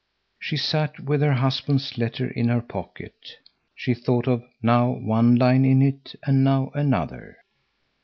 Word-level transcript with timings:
She 0.39 0.57
sat 0.57 0.99
with 0.99 1.21
her 1.21 1.35
husband's 1.35 1.95
letter 1.95 2.27
in 2.27 2.47
her 2.47 2.63
pocket. 2.63 3.35
She 3.75 3.93
thought 3.93 4.27
of 4.27 4.43
now 4.59 4.89
one 4.89 5.35
line 5.35 5.63
in 5.63 5.83
it 5.83 6.15
and 6.25 6.43
now 6.43 6.71
another. 6.73 7.37